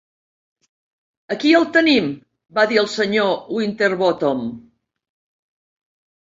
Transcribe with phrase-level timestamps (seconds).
[1.35, 2.07] "Aquí el tenim!",
[2.59, 4.43] va dir el senyor Winterbottom.